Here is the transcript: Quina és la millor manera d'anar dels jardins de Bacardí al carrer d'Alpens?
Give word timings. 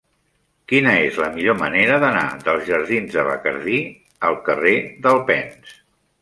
Quina 0.71 0.93
és 1.09 1.17
la 1.23 1.27
millor 1.35 1.57
manera 1.59 1.99
d'anar 2.03 2.23
dels 2.47 2.63
jardins 2.71 3.13
de 3.19 3.27
Bacardí 3.29 3.77
al 4.31 4.41
carrer 4.49 4.75
d'Alpens? 5.05 5.79